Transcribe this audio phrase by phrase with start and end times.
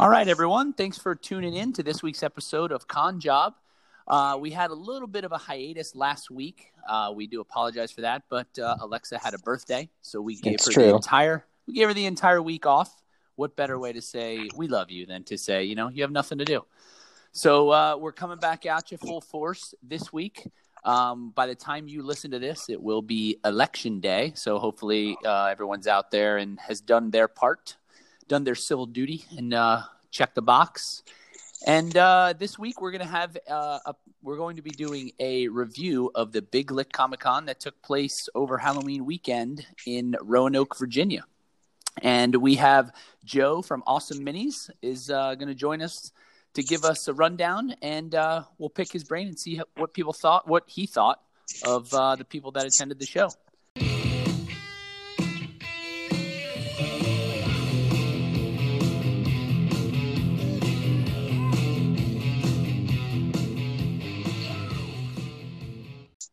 [0.00, 0.72] All right, everyone.
[0.72, 3.52] Thanks for tuning in to this week's episode of Con Job.
[4.08, 6.72] Uh, we had a little bit of a hiatus last week.
[6.88, 10.54] Uh, we do apologize for that, but uh, Alexa had a birthday, so we gave
[10.54, 10.84] It's her true.
[10.84, 13.02] the entire we gave her the entire week off.
[13.36, 16.12] What better way to say we love you than to say you know you have
[16.12, 16.64] nothing to do?
[17.32, 20.46] So uh, we're coming back at you full force this week.
[20.82, 24.32] Um, by the time you listen to this, it will be election day.
[24.34, 27.76] So hopefully uh, everyone's out there and has done their part,
[28.30, 31.02] done their civil duty, and uh, checked the box.
[31.66, 35.10] And uh, this week we're going to have uh, a, we're going to be doing
[35.18, 40.14] a review of the Big Lick Comic Con that took place over Halloween weekend in
[40.22, 41.24] Roanoke, Virginia.
[42.02, 42.92] And we have
[43.24, 46.12] Joe from Awesome Minis is uh, going to join us
[46.54, 50.12] to give us a rundown, and uh, we'll pick his brain and see what people
[50.12, 51.20] thought, what he thought
[51.66, 53.28] of uh, the people that attended the show.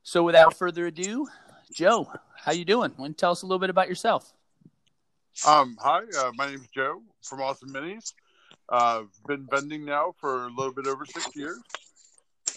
[0.07, 1.27] So, without further ado,
[1.73, 2.93] Joe, how you doing?
[2.97, 4.31] Want to tell us a little bit about yourself?
[5.45, 8.13] Um, hi, uh, my is Joe from Awesome Minis.
[8.69, 11.59] I've uh, been vending now for a little bit over six years.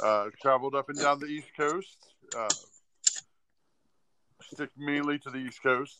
[0.01, 1.97] Uh, traveled up and down the East Coast.
[2.39, 2.49] Uh,
[4.53, 5.99] stick mainly to the East Coast.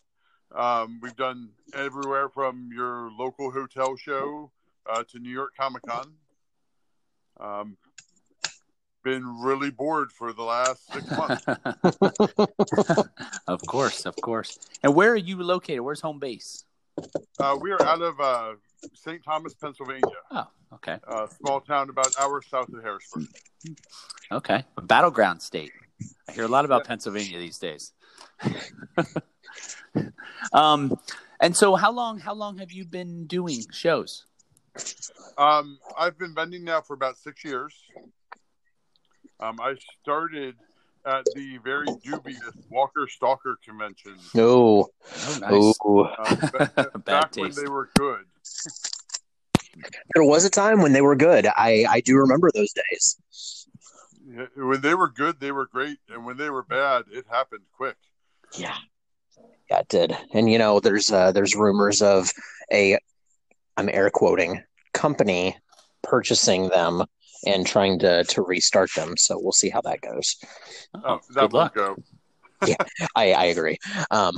[0.55, 4.53] Um, we've done everywhere from your local hotel show
[4.89, 6.13] uh, to New York Comic Con.
[7.41, 7.77] Um,
[9.03, 11.45] been really bored for the last six months.
[13.47, 14.59] of course, of course.
[14.83, 15.81] And where are you located?
[15.81, 16.65] Where's home base?
[17.39, 18.53] Uh, we are out of uh,
[18.95, 19.23] St.
[19.25, 23.27] Thomas, Pennsylvania, Oh, okay, a small town about hours south of Harrisburg.
[24.33, 24.65] okay.
[24.77, 25.73] A battleground state.
[26.29, 27.93] I hear a lot about Pennsylvania these days.
[30.53, 30.99] um,
[31.41, 32.19] and so how long?
[32.19, 34.25] How long have you been doing shows?
[35.37, 37.75] Um, I've been vending now for about six years.
[39.41, 40.55] Um, I started
[41.07, 44.89] at the very dubious Walker Stalker convention No,
[45.27, 45.79] Oh, nice.
[45.83, 46.03] oh.
[46.03, 48.25] uh, ba- Bad back when they were good.
[50.15, 51.47] There was a time when they were good.
[51.47, 53.67] I I do remember those days.
[54.27, 57.63] Yeah, When they were good, they were great, and when they were bad, it happened
[57.77, 57.97] quick.
[58.59, 58.77] Yeah,
[59.71, 60.17] yeah, it did.
[60.35, 62.31] And you know, there's uh, there's rumors of
[62.73, 62.99] a,
[63.77, 64.63] I'm air quoting,
[64.93, 65.57] company
[66.03, 67.05] purchasing them
[67.47, 69.17] and trying to to restart them.
[69.17, 70.37] So we'll see how that goes.
[70.95, 71.75] Oh, that good would luck.
[71.75, 71.97] go.
[73.17, 73.79] I I agree.
[74.11, 74.35] Um,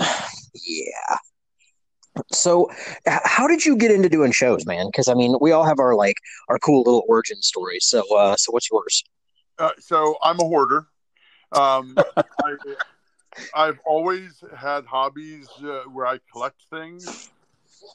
[0.54, 1.16] yeah.
[2.30, 2.68] So,
[3.06, 4.86] how did you get into doing shows, man?
[4.86, 6.16] Because I mean, we all have our like
[6.48, 7.86] our cool little origin stories.
[7.86, 9.02] So, uh, so what's yours?
[9.58, 10.88] Uh, so I'm a hoarder.
[11.52, 12.56] Um, I,
[13.54, 17.30] I've always had hobbies uh, where I collect things,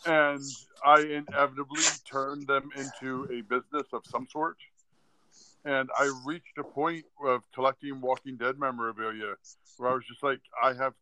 [0.06, 0.42] and
[0.84, 4.58] I inevitably turned them into a business of some sort.
[5.66, 9.36] And I reached a point of collecting Walking Dead memorabilia
[9.78, 10.94] where I was just like, I have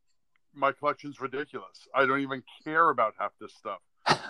[0.54, 1.88] my collection's ridiculous.
[1.94, 3.80] I don't even care about half this stuff.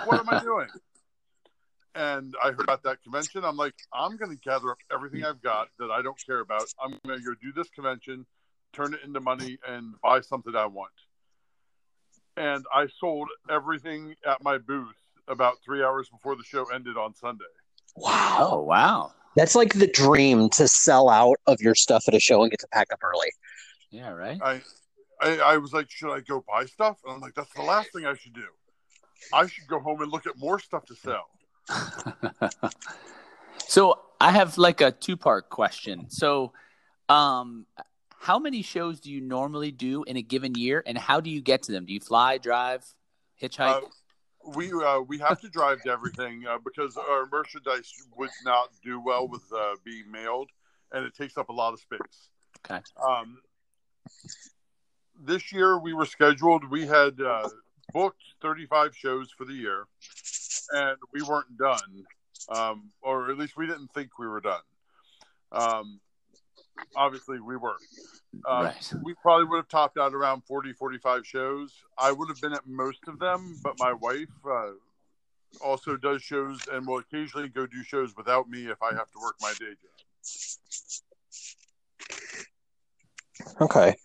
[0.06, 0.68] What am I doing?
[1.98, 3.46] And I heard about that convention.
[3.46, 6.66] I'm like, I'm going to gather up everything I've got that I don't care about.
[6.84, 8.26] I'm going to go do this convention,
[8.74, 10.92] turn it into money, and buy something I want.
[12.36, 14.94] And I sold everything at my booth
[15.30, 17.46] about three hours before the show ended on Sunday.
[17.96, 19.14] Wow, Oh, wow.
[19.36, 22.60] That's like the dream to sell out of your stuff at a show and get
[22.62, 23.30] to pack up early.
[23.92, 24.40] Yeah, right.
[24.42, 24.62] I,
[25.22, 26.98] I, I was like, should I go buy stuff?
[27.06, 28.48] And I'm like, that's the last thing I should do.
[29.34, 31.30] I should go home and look at more stuff to sell.
[33.68, 36.10] so I have like a two part question.
[36.10, 36.54] So,
[37.10, 37.66] um,
[38.20, 41.42] how many shows do you normally do in a given year, and how do you
[41.42, 41.86] get to them?
[41.86, 42.84] Do you fly, drive,
[43.42, 43.84] hitchhike?
[43.84, 43.88] Uh,
[44.54, 49.00] we uh, we have to drive to everything uh, because our merchandise would not do
[49.00, 50.50] well with uh, being mailed,
[50.92, 52.30] and it takes up a lot of space.
[52.70, 52.82] Okay.
[53.08, 53.38] Um,
[55.20, 56.70] this year we were scheduled.
[56.70, 57.50] We had uh,
[57.94, 59.86] booked 35 shows for the year,
[60.72, 62.06] and we weren't done,
[62.50, 64.62] um, or at least we didn't think we were done.
[65.52, 66.00] Um,
[66.96, 67.82] obviously, we weren't.
[68.48, 68.94] Uh, right.
[69.04, 72.68] we probably would have topped out around 40 45 shows i would have been at
[72.68, 74.72] most of them but my wife uh,
[75.64, 79.20] also does shows and will occasionally go do shows without me if i have to
[79.22, 79.96] work my day job
[83.62, 83.96] Okay,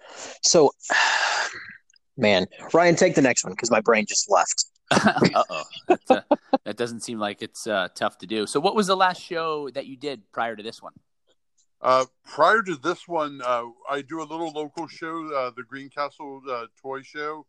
[0.42, 0.70] so,
[2.16, 4.66] man, Ryan, take the next one because my brain just left.
[4.90, 5.62] uh oh.
[5.86, 8.46] That, uh, that doesn't seem like it's uh, tough to do.
[8.46, 10.92] So, what was the last show that you did prior to this one?
[11.82, 16.42] Uh, prior to this one uh, i do a little local show uh, the greencastle
[16.50, 17.46] uh, toy show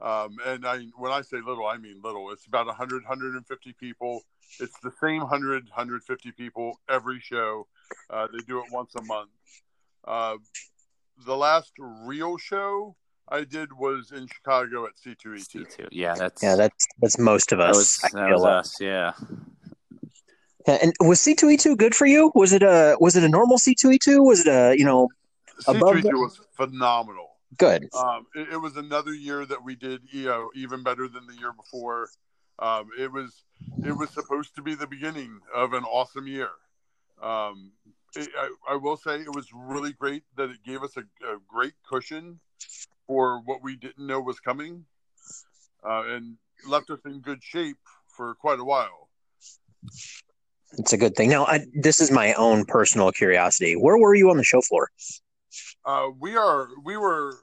[0.00, 2.30] Um, and I, when I say little, I mean little.
[2.30, 4.22] It's about 100, 150 people.
[4.60, 7.66] It's the same 100, 150 people every show.
[8.08, 9.30] Uh, they do it once a month.
[10.06, 10.36] Uh,
[11.26, 11.72] the last
[12.06, 12.94] real show
[13.28, 15.66] I did was in Chicago at C2E2.
[15.66, 15.88] C2.
[15.90, 17.76] Yeah, that's Yeah, that's that's most of that us.
[17.76, 18.80] was that was us.
[18.80, 19.12] Yeah.
[20.68, 22.30] And was C two E two good for you?
[22.34, 24.22] Was it a was it a normal C two E two?
[24.22, 25.08] Was it a you know
[25.66, 27.36] Above C2E2 the- was phenomenal.
[27.56, 27.88] good?
[27.94, 31.34] Um, it, it was another year that we did, you know, even better than the
[31.34, 32.08] year before.
[32.58, 33.44] Um, it was
[33.84, 36.50] it was supposed to be the beginning of an awesome year.
[37.22, 37.72] Um,
[38.16, 41.38] it, I, I will say it was really great that it gave us a, a
[41.48, 42.40] great cushion
[43.06, 44.84] for what we didn't know was coming,
[45.84, 46.36] uh, and
[46.66, 47.78] left us in good shape
[48.08, 49.08] for quite a while.
[50.72, 51.30] It's a good thing.
[51.30, 53.74] Now, I, this is my own personal curiosity.
[53.74, 54.90] Where were you on the show floor?
[55.84, 57.34] Uh, we are we were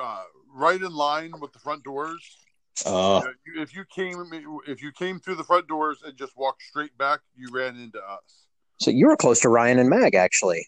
[0.00, 0.22] uh,
[0.54, 2.36] right in line with the front doors.
[2.84, 3.22] Uh,
[3.56, 4.30] if you came
[4.66, 7.98] if you came through the front doors and just walked straight back, you ran into
[7.98, 8.46] us.
[8.78, 10.66] so you were close to Ryan and Mag, actually.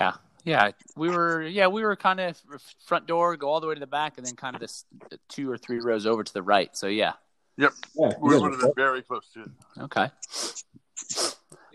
[0.00, 0.14] Yeah.
[0.44, 1.42] Yeah, we were.
[1.42, 2.40] Yeah, we were kind of
[2.86, 4.84] front door, go all the way to the back, and then kind of this
[5.28, 6.74] two or three rows over to the right.
[6.76, 7.14] So yeah,
[7.56, 9.50] Yeah, We would have been very close to it.
[9.80, 10.08] okay.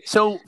[0.04, 0.38] So,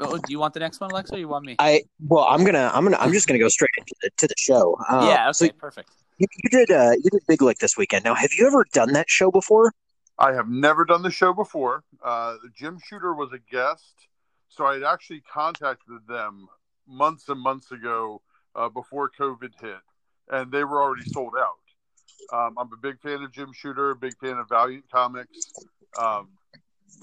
[0.00, 1.14] oh, do you want the next one, Alexa?
[1.14, 1.56] Or you want me?
[1.58, 4.34] I well, I'm gonna, I'm gonna, I'm just gonna go straight into the to the
[4.36, 4.76] show.
[4.88, 5.32] Uh, yeah.
[5.32, 5.90] So perfect.
[6.18, 8.04] you, you did, uh, you did Big Lick this weekend.
[8.04, 9.72] Now, have you ever done that show before?
[10.18, 11.84] I have never done the show before.
[12.02, 13.94] Uh, Jim Shooter was a guest,
[14.48, 16.48] so I had actually contacted them
[16.88, 18.22] months and months ago
[18.54, 19.76] uh, before COVID hit,
[20.30, 21.50] and they were already sold out.
[22.32, 25.52] Um, I'm a big fan of Jim Shooter, a big fan of Valiant Comics.
[25.98, 26.28] Um,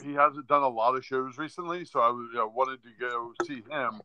[0.03, 3.33] he hasn't done a lot of shows recently, so I you know, wanted to go
[3.45, 4.01] see him.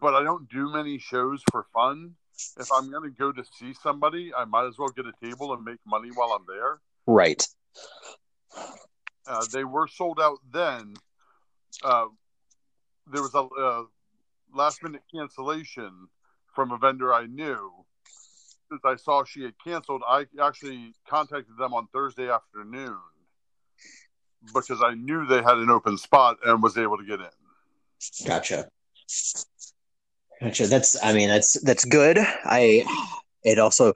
[0.00, 2.14] But I don't do many shows for fun.
[2.58, 5.52] If I'm going to go to see somebody, I might as well get a table
[5.52, 6.80] and make money while I'm there.
[7.06, 7.44] Right.
[9.26, 10.94] Uh, they were sold out then.
[11.82, 12.06] Uh,
[13.12, 13.82] there was a uh,
[14.54, 16.08] last minute cancellation
[16.54, 17.72] from a vendor I knew.
[18.70, 22.98] Since I saw she had canceled, I actually contacted them on Thursday afternoon
[24.54, 28.26] because I knew they had an open spot and was able to get in.
[28.26, 28.68] Gotcha.
[30.40, 30.66] Gotcha.
[30.66, 32.18] That's, I mean, that's that's good.
[32.18, 32.84] I.
[33.44, 33.92] It also,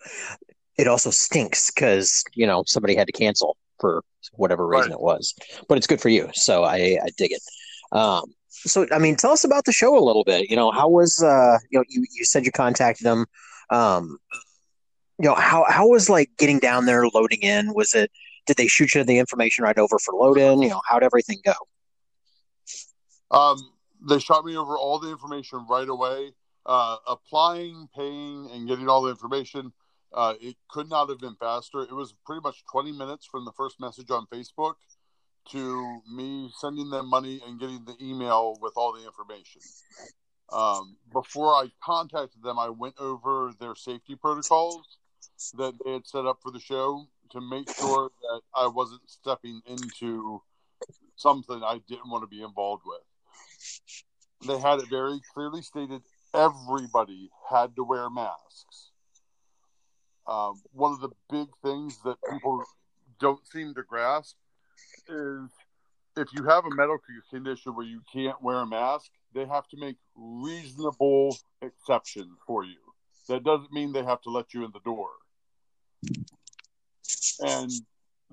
[0.79, 4.03] it also stinks because you know somebody had to cancel for
[4.35, 4.95] whatever reason Right.
[4.95, 5.35] it was,
[5.69, 6.31] but it's good for you.
[6.33, 7.43] So I, I dig it.
[7.91, 10.49] Um, so I mean, tell us about the show a little bit.
[10.49, 13.27] You know, how was uh, you know, you you said you contacted them.
[13.71, 14.19] Um,
[15.19, 17.75] you know, how how was like getting down there, loading in?
[17.75, 18.11] Was it?
[18.47, 20.63] Did they shoot you the information right over for load in?
[20.63, 21.53] You know, how'd everything go?
[23.31, 23.59] Um,
[24.09, 26.33] they shot me over all the information right away.
[26.65, 29.73] Uh, applying, paying, and getting all the information.
[30.13, 31.83] Uh, it could not have been faster.
[31.83, 34.75] It was pretty much 20 minutes from the first message on Facebook
[35.51, 39.61] to me sending them money and getting the email with all the information.
[40.53, 44.99] Um, before I contacted them, I went over their safety protocols
[45.57, 49.61] that they had set up for the show to make sure that I wasn't stepping
[49.67, 50.43] into
[51.17, 53.03] something I didn't want to be involved with.
[54.47, 56.03] They had it very clearly stated
[56.35, 58.91] everybody had to wear masks.
[60.27, 62.65] Um, one of the big things that people
[63.21, 64.37] don't seem to grasp
[65.09, 65.51] is
[66.17, 66.99] if you have a medical
[67.31, 72.79] condition where you can't wear a mask, they have to make reasonable exceptions for you.
[73.29, 75.09] That doesn't mean they have to let you in the door.
[77.45, 77.71] And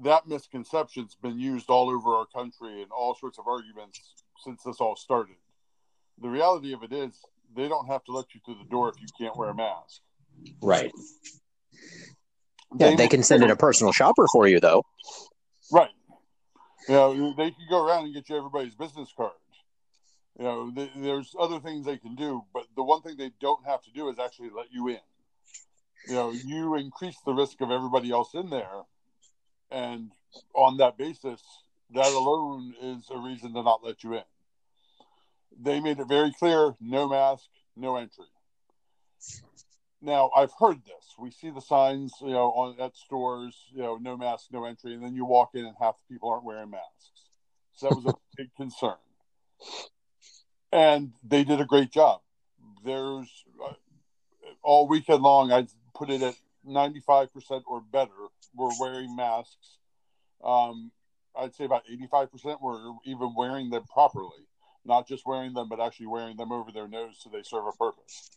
[0.03, 3.99] that misconception's been used all over our country in all sorts of arguments
[4.43, 5.35] since this all started.
[6.21, 7.19] The reality of it is
[7.55, 10.01] they don't have to let you through the door if you can't wear a mask.
[10.61, 10.91] Right.
[12.77, 14.83] Yeah, they can send in a personal shopper for you, though.
[15.71, 15.89] Right.
[16.87, 19.35] You know, they can go around and get you everybody's business cards.
[20.37, 23.65] You know, th there's other things they can do, but the one thing they don't
[23.65, 24.99] have to do is actually let you in.
[26.07, 28.83] You know, you increase the risk of everybody else in there,
[29.71, 30.11] and
[30.53, 31.41] on that basis,
[31.93, 34.23] that alone is a reason to not let you in.
[35.61, 37.45] They made it very clear: no mask,
[37.75, 38.25] no entry.
[40.01, 41.15] Now I've heard this.
[41.17, 44.93] We see the signs, you know, on at stores, you know, no mask, no entry,
[44.93, 47.11] and then you walk in and half the people aren't wearing masks.
[47.73, 48.97] So that was a big concern,
[50.71, 52.21] and they did a great job.
[52.85, 53.27] There's
[53.63, 53.73] uh,
[54.61, 55.51] all weekend long.
[55.51, 58.11] I put it at ninety five percent or better.
[58.55, 59.77] Were wearing masks.
[60.43, 60.91] Um,
[61.35, 64.47] I'd say about eighty five percent were even wearing them properly,
[64.85, 67.71] not just wearing them, but actually wearing them over their nose so they serve a
[67.73, 68.31] purpose.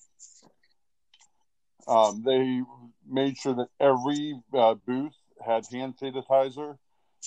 [1.89, 2.63] Um, they
[3.09, 6.79] made sure that every uh, booth had hand sanitizer,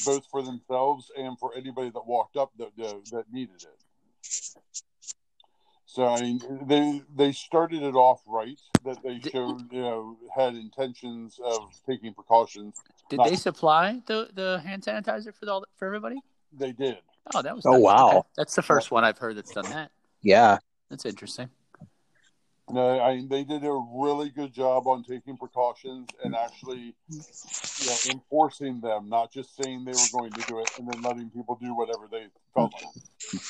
[0.05, 4.61] both for themselves and for anybody that walked up that that, that needed it.
[5.95, 8.59] So I mean, they they started it off right.
[8.83, 12.73] That they showed, you know, had intentions of taking precautions.
[13.09, 16.17] Did Not- they supply the, the hand sanitizer for the, all for everybody?
[16.51, 16.97] They did.
[17.33, 17.81] Oh, that was Oh, nice.
[17.81, 18.09] wow.
[18.09, 18.21] Okay.
[18.35, 19.89] That's the first one I've heard that's done that.
[20.21, 20.57] Yeah.
[20.89, 21.47] That's interesting.
[22.69, 27.85] No, I mean, they did a really good job on taking precautions and actually you
[27.85, 31.29] know, enforcing them, not just saying they were going to do it and then letting
[31.29, 33.41] people do whatever they felt like.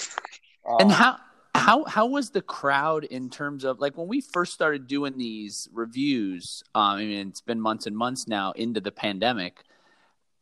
[0.68, 1.18] Um, And how
[1.66, 5.68] how how was the crowd in terms of like when we first started doing these
[5.74, 6.64] reviews?
[6.76, 9.64] Um, I mean, it's been months and months now into the pandemic,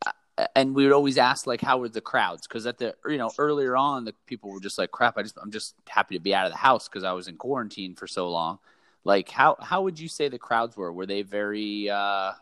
[0.05, 2.45] uh, and we would always ask like, how were the crowds?
[2.45, 5.17] Because at the you know earlier on, the people were just like, crap.
[5.17, 7.37] I just I'm just happy to be out of the house because I was in
[7.37, 8.59] quarantine for so long.
[9.05, 10.91] Like, how how would you say the crowds were?
[10.91, 12.33] Were they very uh,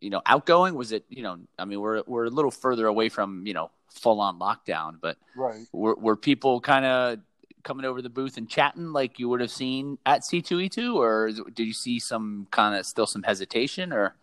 [0.00, 0.76] you know outgoing?
[0.76, 1.40] Was it you know?
[1.58, 5.16] I mean, we're we're a little further away from you know full on lockdown, but
[5.34, 5.66] right.
[5.72, 7.18] were, were people kind of
[7.64, 11.66] coming over the booth and chatting like you would have seen at C2E2 or did
[11.66, 14.14] you see some kind of still some hesitation or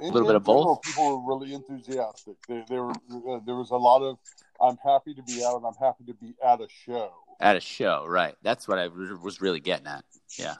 [0.00, 0.82] a little bit of both?
[0.82, 2.34] People were really enthusiastic.
[2.48, 4.18] They, they were, uh, there was a lot of,
[4.60, 7.12] I'm happy to be out and I'm happy to be at a show.
[7.40, 10.02] at a show right that's what i was really getting at
[10.38, 10.54] yeah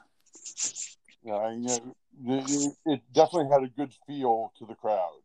[1.23, 5.19] Yeah, I, you know, it, it definitely had a good feel to the crowd.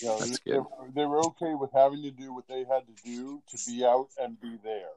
[0.00, 0.58] You know, That's they,
[0.94, 4.08] they were okay with having to do what they had to do to be out
[4.20, 4.92] and be there.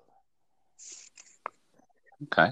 [2.26, 2.52] Okay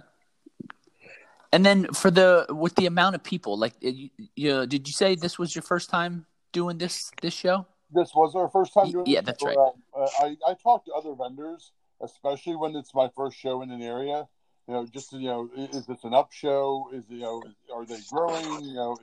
[1.53, 5.15] and then for the with the amount of people like you, you did you say
[5.15, 9.05] this was your first time doing this this show This was our first time doing
[9.05, 9.57] yeah, that's so, right.
[9.57, 13.81] uh, I, I talked to other vendors, especially when it's my first show in an
[13.81, 14.27] area.
[14.67, 16.89] You know, just you know, is this an up show?
[16.93, 18.63] Is you know, are they growing?
[18.63, 18.97] You know,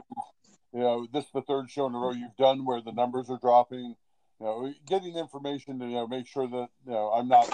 [0.73, 3.29] you know, this is the third show in a row you've done where the numbers
[3.31, 3.95] are dropping.
[4.41, 7.47] You know, getting information to you know make sure that you know I'm not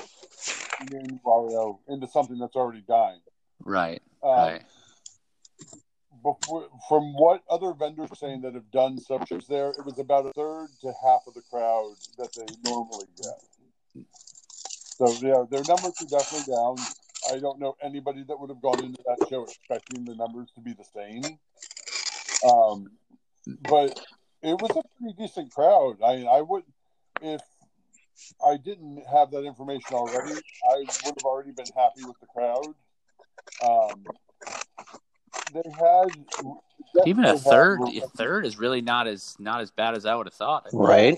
[0.80, 3.20] getting, well, you know, into something that's already dying.
[3.64, 4.62] right Um, right
[6.22, 10.26] before, from what other vendors are saying that have done subjects there, it was about
[10.26, 14.04] a third to half of the crowd that they normally get.
[14.98, 16.76] So yeah, their numbers are definitely down.
[17.30, 20.60] I don't know anybody that would have gone into that show expecting the numbers to
[20.60, 21.38] be the same.
[22.44, 22.90] Um,
[23.68, 23.98] but
[24.42, 25.98] it was a pretty decent crowd.
[26.02, 26.64] I I would
[27.20, 27.42] if
[28.44, 30.32] I didn't have that information already,
[30.70, 32.74] I would have already been happy with the crowd.
[33.62, 34.04] Um,
[35.52, 36.08] they had
[37.06, 40.04] even a definitely had- third a third is really not as not as bad as
[40.06, 41.16] i would have thought Right.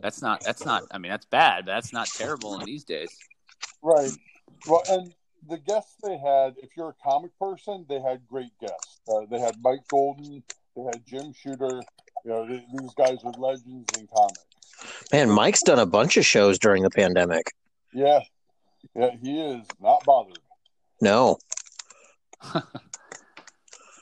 [0.00, 3.10] that's not that's not i mean that's bad but that's not terrible in these days
[3.82, 4.10] Right.
[4.66, 5.12] Well, and
[5.48, 9.00] the guests they had, if you're a comic person, they had great guests.
[9.08, 10.42] Uh, they had Mike Golden,
[10.74, 11.84] they had Jim Shooter.
[12.24, 14.42] You know, th- these guys are legends in comics.
[15.12, 17.52] Man, Mike's done a bunch of shows during the pandemic.
[17.92, 18.20] Yeah,
[18.94, 20.38] yeah, he is not bothered.
[21.00, 21.38] No.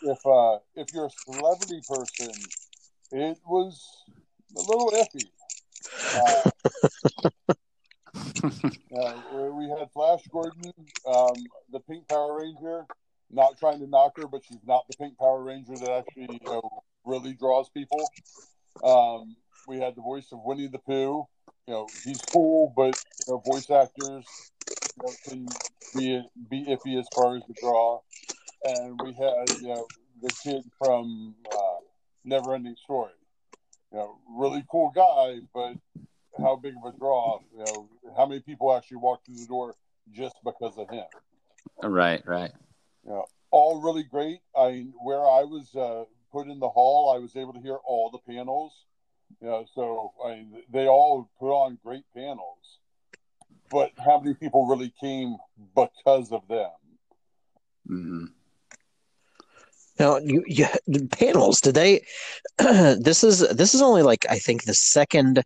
[0.03, 2.31] If uh, if you're a celebrity person,
[3.11, 4.05] it was
[4.57, 5.25] a little iffy.
[6.15, 6.51] Uh,
[9.01, 10.73] uh, we had Flash Gordon,
[11.07, 11.35] um,
[11.73, 12.87] the Pink Power Ranger.
[13.31, 16.47] Not trying to knock her, but she's not the Pink Power Ranger that actually you
[16.47, 16.63] know,
[17.05, 18.09] really draws people.
[18.85, 19.35] Um,
[19.67, 21.27] we had the voice of Winnie the Pooh.
[21.67, 22.97] You know, he's cool, but
[23.27, 24.27] you know, voice actors
[24.97, 25.57] you know, can
[25.95, 28.01] be be iffy as far as the draw.
[28.65, 29.91] And we had you know
[30.23, 31.81] the kid from uh,
[32.27, 33.13] Neverending Story.
[33.93, 35.77] You know, really cool guy, but
[36.39, 37.41] how big of a draw?
[37.53, 39.75] You know, how many people actually walk through the door
[40.13, 41.05] just because of him?
[41.83, 42.53] right right
[43.07, 44.41] Yeah, all really great.
[44.57, 48.11] I where I was uh, put in the hall, I was able to hear all
[48.11, 48.73] the panels.
[49.41, 52.79] You know, so I, they all put on great panels.
[53.71, 55.37] But how many people really came
[55.75, 56.71] because of them?
[57.87, 58.25] hmm
[59.99, 61.61] Now, you, you the panels.
[61.61, 62.05] Did they?
[62.59, 65.43] this is this is only like I think the second,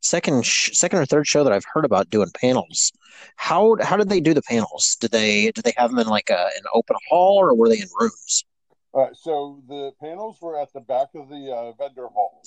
[0.00, 2.92] second, sh- second or third show that I've heard about doing panels.
[3.36, 4.96] How how did they do the panels?
[5.00, 7.80] Did they did they have them in like a an open hall or were they
[7.80, 8.44] in rooms?
[8.92, 12.42] All right, so the panels were at the back of the uh, vendor hall.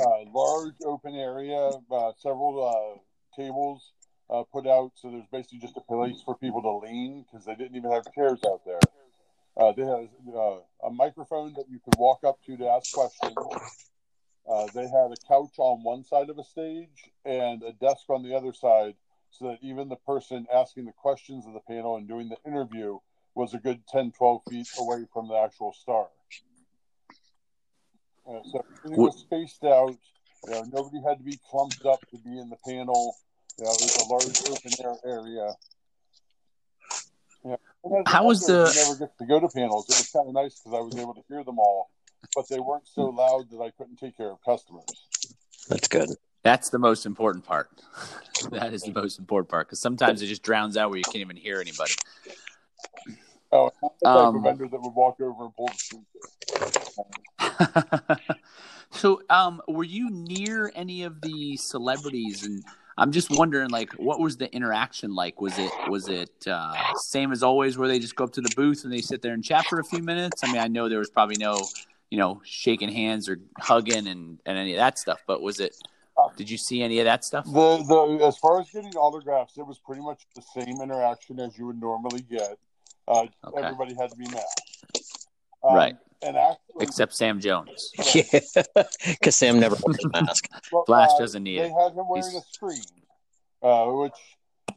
[0.00, 3.92] Uh, large open area, uh, several uh, tables
[4.30, 7.54] uh, put out, so there's basically just a place for people to lean because they
[7.56, 8.78] didn't even have chairs out there.
[9.56, 13.34] Uh, they had uh, a microphone that you could walk up to to ask questions.
[14.72, 18.36] They had a couch on one side of a stage and a desk on the
[18.36, 18.94] other side,
[19.30, 22.98] so that even the person asking the questions of the panel and doing the interview
[23.34, 26.06] was a good 10, 12 feet away from the actual star.
[28.28, 29.96] Uh, so everything was spaced out.
[30.46, 33.16] You know, nobody had to be clumped up to be in the panel.
[33.58, 35.52] You know, it was a large open air area.
[37.44, 38.02] Yeah.
[38.06, 38.70] How was the?
[38.70, 39.88] I Never get to go to panels.
[39.88, 41.90] It was kind of nice because I was able to hear them all,
[42.34, 44.84] but they weren't so loud that I couldn't take care of customers.
[45.68, 46.10] That's good.
[46.42, 47.70] That's the most important part.
[48.50, 51.16] that is the most important part because sometimes it just drowns out where you can't
[51.16, 51.94] even hear anybody.
[53.50, 56.77] Oh, I'm the type um, of vendor that would walk over and pull the
[58.90, 62.44] so, um, were you near any of the celebrities?
[62.44, 62.64] And
[62.96, 65.40] I'm just wondering, like, what was the interaction like?
[65.40, 68.52] Was it was it uh, same as always, where they just go up to the
[68.56, 70.42] booth and they sit there and chat for a few minutes?
[70.44, 71.60] I mean, I know there was probably no,
[72.10, 75.76] you know, shaking hands or hugging and and any of that stuff, but was it?
[76.36, 77.44] Did you see any of that stuff?
[77.44, 77.50] The
[77.86, 81.66] the as far as getting autographs, it was pretty much the same interaction as you
[81.66, 82.58] would normally get.
[83.06, 83.62] Uh, okay.
[83.62, 85.28] Everybody had to be masked.
[85.62, 85.96] Um, right.
[86.20, 87.92] And actually, except Sam Jones.
[88.14, 88.40] Yeah,
[89.06, 90.48] because Sam never wears a mask.
[90.86, 91.68] Flash uh, doesn't need they it.
[91.68, 92.34] They had him wearing He's...
[92.34, 93.04] a screen,
[93.62, 94.16] uh, which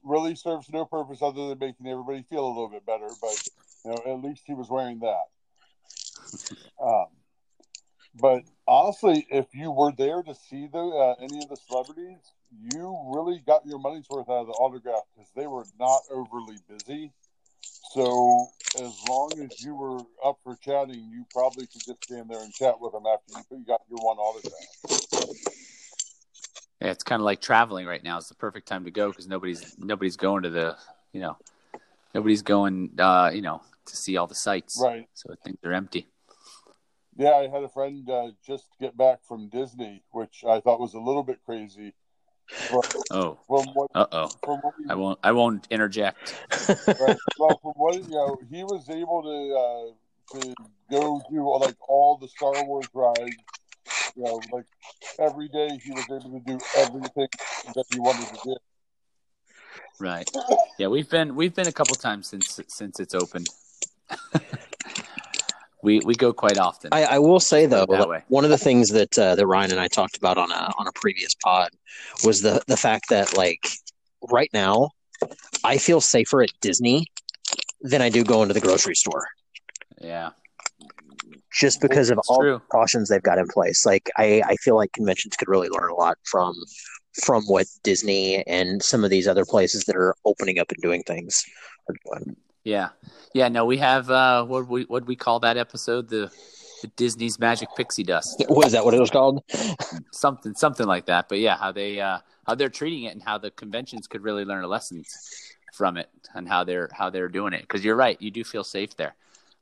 [0.04, 3.08] really serves no purpose other than making everybody feel a little bit better.
[3.22, 3.48] But
[3.86, 5.24] you know, at least he was wearing that.
[6.82, 7.08] Um,
[8.20, 12.20] but honestly, if you were there to see the uh, any of the celebrities,
[12.74, 16.58] you really got your money's worth out of the autograph because they were not overly
[16.68, 17.14] busy.
[17.94, 22.42] So as long as you were up for chatting, you probably could just stand there
[22.42, 25.72] and chat with them after you got your one autograph.
[26.82, 28.18] Yeah, it's kind of like traveling right now.
[28.18, 30.78] It's the perfect time to go because nobody's nobody's going to the
[31.12, 31.38] you know
[32.16, 34.80] nobody's going uh, you know to see all the sites.
[34.82, 35.08] Right.
[35.14, 36.08] So I think they're empty.
[37.18, 40.94] Yeah, I had a friend uh, just get back from Disney, which I thought was
[40.94, 41.94] a little bit crazy
[43.12, 43.38] oh.
[43.94, 44.30] Uh oh.
[44.90, 45.20] I won't.
[45.24, 46.36] I won't interject.
[47.00, 47.18] right.
[47.40, 50.54] Well, from what you know, he was able to uh, to
[50.90, 53.36] go do like all the Star Wars rides.
[54.16, 54.66] You know, like
[55.20, 57.28] every day he was able to do everything
[57.76, 58.56] that he wanted to do.
[60.00, 60.30] Right.
[60.78, 63.48] Yeah, we've been we've been a couple times since since it's opened.
[65.84, 66.90] we we go quite often.
[66.92, 67.86] I, I will say though,
[68.28, 70.88] one of the things that uh, that Ryan and I talked about on a on
[70.88, 71.70] a previous pod
[72.24, 73.68] was the the fact that like
[74.30, 74.92] right now,
[75.64, 77.08] I feel safer at Disney
[77.82, 79.26] than I do going to the grocery store.
[80.00, 80.32] Yeah.
[81.54, 82.54] Just because of all true.
[82.54, 85.92] the precautions they've got in place, like I, I feel like conventions could really learn
[85.92, 86.56] a lot from
[87.26, 91.04] from what Disney and some of these other places that are opening up and doing
[91.04, 91.44] things
[91.90, 92.38] are doing.
[92.64, 92.90] Yeah,
[93.34, 93.48] yeah.
[93.48, 96.32] No, we have uh, what we what we call that episode the
[96.82, 98.44] the Disney's Magic Pixie Dust.
[98.50, 99.44] Was that what it was called?
[100.12, 101.30] something something like that.
[101.30, 104.46] But yeah, how they uh, how they're treating it and how the conventions could really
[104.46, 107.62] learn lessons from it and how they're how they're doing it.
[107.62, 109.16] Because you're right, you do feel safe there.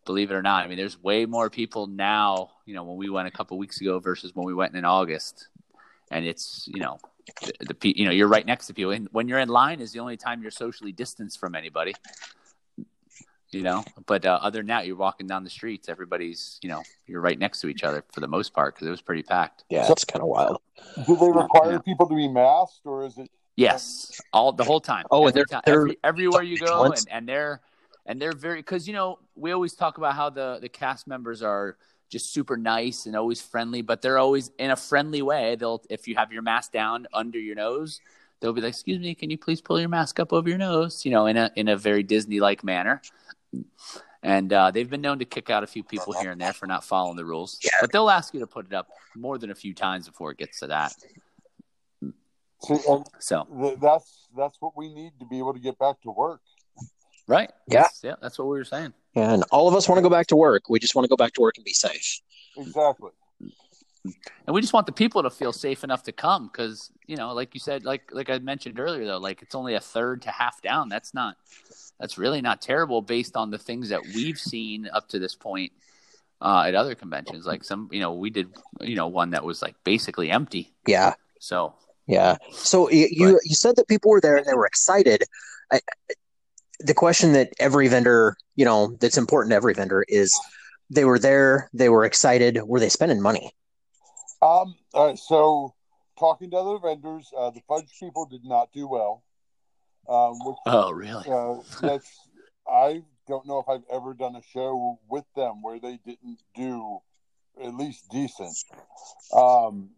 [0.05, 2.51] Believe it or not, I mean, there's way more people now.
[2.65, 5.47] You know, when we went a couple weeks ago versus when we went in August,
[6.11, 6.99] and it's you know
[7.41, 8.91] the, the you know you're right next to people.
[8.91, 11.93] And when you're in line is the only time you're socially distanced from anybody
[13.51, 13.83] you know.
[14.05, 17.37] But uh, other than that, you're walking down the streets, everybody's, you know, you're right
[17.37, 19.63] next to each other for the most part because it was pretty packed.
[19.69, 20.61] Yeah, so, it's kind of wild.
[21.05, 21.79] Do they require yeah.
[21.79, 23.29] people to be masked, or is it?
[23.55, 25.05] Yes, all the whole time.
[25.11, 27.61] Oh, they're, time, they're every, everywhere you go, and, and they're
[28.05, 31.43] and they're very because you know we always talk about how the the cast members
[31.43, 31.77] are
[32.09, 35.55] just super nice and always friendly, but they're always in a friendly way.
[35.55, 38.01] They'll if you have your mask down under your nose,
[38.39, 41.05] they'll be like, "Excuse me, can you please pull your mask up over your nose?"
[41.05, 43.01] You know, in a in a very Disney like manner
[44.23, 46.67] and uh, they've been known to kick out a few people here and there for
[46.67, 47.59] not following the rules.
[47.63, 47.71] Yeah.
[47.81, 50.37] But they'll ask you to put it up more than a few times before it
[50.37, 50.93] gets to that.
[52.61, 52.77] See,
[53.19, 53.47] so
[53.81, 56.41] that's that's what we need to be able to get back to work.
[57.27, 57.49] Right.
[57.67, 57.83] Yeah.
[57.83, 58.15] That's, yeah.
[58.21, 58.93] That's what we were saying.
[59.15, 60.69] Yeah, and all of us want to go back to work.
[60.69, 62.19] We just want to go back to work and be safe.
[62.57, 63.11] Exactly.
[64.05, 67.33] And we just want the people to feel safe enough to come because you know,
[67.33, 70.31] like you said, like like I mentioned earlier, though, like it's only a third to
[70.31, 70.89] half down.
[70.89, 71.35] That's not
[71.99, 75.73] that's really not terrible based on the things that we've seen up to this point
[76.41, 77.45] uh, at other conventions.
[77.45, 80.73] Like some, you know, we did, you know, one that was like basically empty.
[80.87, 81.15] Yeah.
[81.39, 81.73] So.
[82.07, 82.37] Yeah.
[82.51, 85.23] So you you, you said that people were there and they were excited.
[85.71, 85.81] I,
[86.79, 90.33] the question that every vendor, you know, that's important to every vendor is
[90.89, 92.59] they were there, they were excited.
[92.63, 93.53] Were they spending money?
[94.41, 94.75] Um.
[94.93, 95.17] All right.
[95.17, 95.73] So
[96.17, 99.23] talking to other vendors, uh, the fudge people did not do well.
[100.07, 101.25] Um, which, oh, really?
[101.29, 102.27] Uh, that's
[102.67, 106.99] I don't know if I've ever done a show with them where they didn't do
[107.63, 108.57] at least decent.
[109.35, 109.91] Um,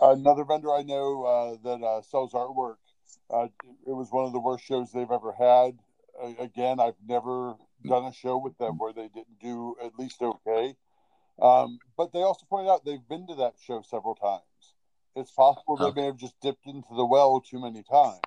[0.00, 2.76] another vendor I know uh, that uh, sells artwork.
[3.28, 3.48] Uh,
[3.86, 5.78] it was one of the worst shows they've ever had.
[6.38, 10.76] again, I've never done a show with them where they didn't do at least okay.
[11.40, 14.42] Um, but they also pointed out they've been to that show several times.
[15.14, 18.20] It's possible they may have just dipped into the well too many times.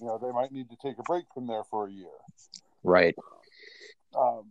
[0.00, 2.08] You know, they might need to take a break from there for a year.
[2.82, 3.14] Right.
[4.18, 4.46] Um,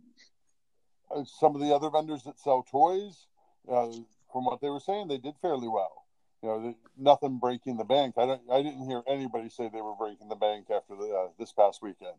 [1.26, 3.28] some of the other vendors that sell toys,
[3.70, 3.90] uh,
[4.32, 6.06] from what they were saying, they did fairly well.
[6.42, 8.16] You know, nothing breaking the bank.
[8.18, 8.42] I don't.
[8.52, 11.84] I didn't hear anybody say they were breaking the bank after the uh, this past
[11.84, 12.18] weekend.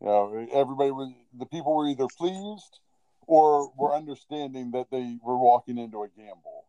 [0.00, 1.12] You know, everybody was.
[1.36, 2.78] The people were either pleased
[3.28, 6.64] or were understanding that they were walking into a gamble.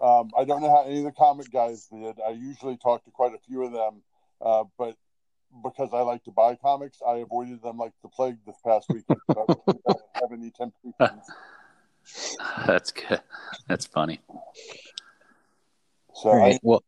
[0.00, 2.16] Um, I don't know how any of the comic guys did.
[2.26, 4.02] I usually talk to quite a few of them,
[4.40, 4.96] uh, but
[5.62, 9.20] because I like to buy comics, I avoided them like the plague this past weekend.
[9.28, 11.30] I didn't have any temptations.
[12.66, 13.20] That's good.
[13.66, 14.20] That's funny.
[16.14, 16.58] So All I.
[16.62, 16.82] Well,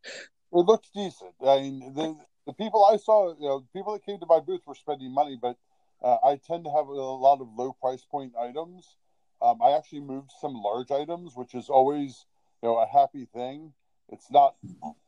[0.53, 1.33] it looks decent.
[1.45, 4.39] I mean, the the people I saw, you know, the people that came to my
[4.39, 5.57] booth were spending money, but
[6.01, 8.95] uh, I tend to have a lot of low price point items.
[9.41, 12.25] Um, I actually moved some large items, which is always,
[12.61, 13.73] you know, a happy thing.
[14.09, 14.55] It's not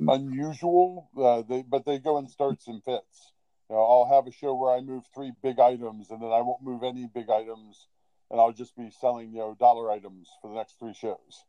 [0.07, 3.33] unusual, uh, they, but they go in starts and fits.
[3.69, 6.41] You know, I'll have a show where I move three big items, and then I
[6.41, 7.87] won't move any big items,
[8.31, 11.43] and I'll just be selling, you know, dollar items for the next three shows.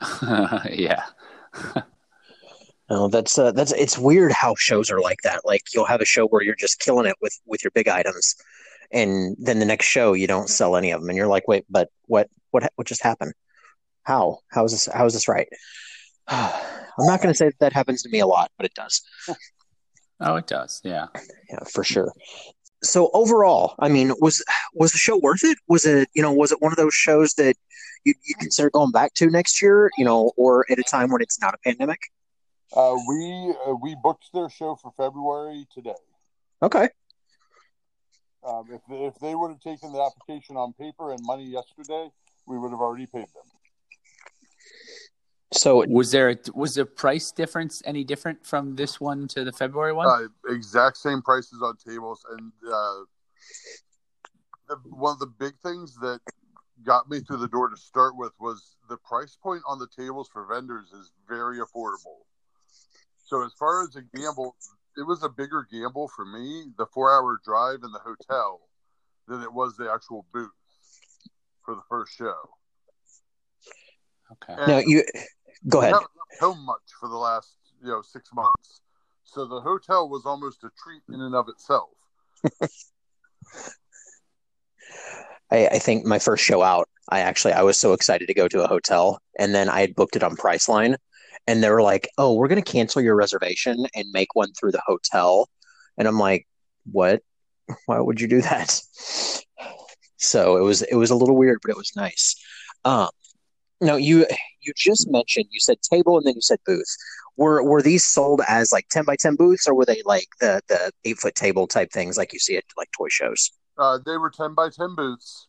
[0.70, 1.04] yeah.
[2.90, 5.40] no, that's uh, that's it's weird how shows are like that.
[5.44, 8.36] Like you'll have a show where you're just killing it with with your big items,
[8.92, 11.64] and then the next show you don't sell any of them, and you're like, wait,
[11.70, 13.32] but what what what just happened?
[14.04, 15.48] How how is this how is this right?
[16.28, 19.02] I'm not going to say that, that happens to me a lot, but it does.
[20.24, 20.80] Oh, it does.
[20.84, 21.08] Yeah.
[21.50, 22.12] yeah, for sure.
[22.84, 25.58] So overall, I mean, was was the show worth it?
[25.66, 27.56] Was it you know was it one of those shows that
[28.04, 29.90] you you consider going back to next year?
[29.98, 31.98] You know, or at a time when it's not a pandemic?
[32.74, 35.94] Uh, we uh, we booked their show for February today.
[36.62, 36.88] Okay,
[38.44, 42.10] Um, if they, if they would have taken the application on paper and money yesterday,
[42.46, 43.44] we would have already paid them.
[45.52, 49.52] so Was there a, was the price difference any different from this one to the
[49.52, 50.08] February one?
[50.08, 53.04] Uh, exact same prices on tables, and uh,
[54.68, 56.20] the, one of the big things that
[56.84, 60.28] got me through the door to start with was the price point on the tables
[60.32, 62.26] for vendors is very affordable.
[63.24, 64.56] So as far as a gamble,
[64.96, 68.60] it was a bigger gamble for me the four hour drive in the hotel
[69.28, 70.50] than it was the actual booth
[71.64, 72.34] for the first show.
[74.32, 74.54] okay.
[74.58, 75.04] And now you
[75.68, 75.94] go we ahead.
[75.94, 78.80] haven't left home much for the last you know six months,
[79.24, 81.90] so the hotel was almost a treat in and of itself.
[85.50, 88.48] I, I think my first show out, I actually I was so excited to go
[88.48, 90.96] to a hotel, and then I had booked it on Priceline,
[91.46, 94.72] and they were like, "Oh, we're going to cancel your reservation and make one through
[94.72, 95.48] the hotel,"
[95.98, 96.46] and I'm like,
[96.90, 97.22] "What?
[97.86, 98.80] Why would you do that?"
[100.22, 102.36] So it was it was a little weird, but it was nice.
[102.84, 103.08] Um,
[103.80, 104.24] no, you
[104.60, 106.96] you just mentioned you said table and then you said booth.
[107.36, 110.60] Were were these sold as like ten by ten booths, or were they like the
[110.68, 113.50] the eight foot table type things like you see at like toy shows?
[113.76, 115.48] Uh, they were ten by ten booths.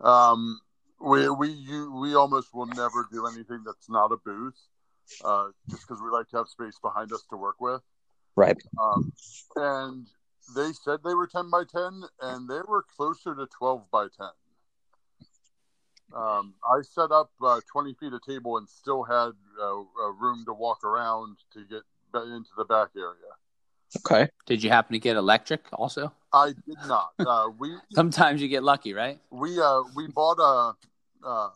[0.00, 0.60] Um,
[1.00, 4.54] we we you, we almost will never do anything that's not a booth,
[5.24, 7.82] uh, just because we like to have space behind us to work with.
[8.34, 8.56] Right.
[8.80, 9.12] Um,
[9.56, 10.06] and
[10.54, 14.30] they said they were ten by ten, and they were closer to twelve by ten.
[16.14, 20.44] Um, I set up uh, twenty feet of table and still had uh, uh, room
[20.46, 21.82] to walk around to get
[22.14, 23.32] into the back area.
[23.98, 24.30] Okay.
[24.46, 26.12] Did you happen to get electric also?
[26.32, 27.10] I did not.
[27.18, 29.18] Uh, we Sometimes you get lucky, right?
[29.30, 31.50] we uh we bought a uh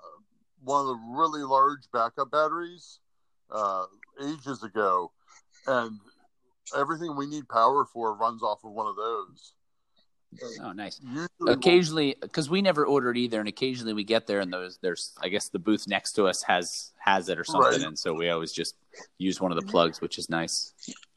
[0.62, 2.98] one of the really large backup batteries
[3.52, 3.84] uh
[4.22, 5.10] ages ago
[5.66, 5.98] and
[6.76, 9.52] everything we need power for runs off of one of those
[10.62, 11.00] Oh, nice.
[11.02, 15.12] usually Occasionally, because we never ordered either, and occasionally we get there and those there's
[15.20, 17.82] I guess the booth next to us has has it or something, Right.
[17.88, 18.76] and so we always just
[19.18, 20.72] use one of the plugs, which is nice.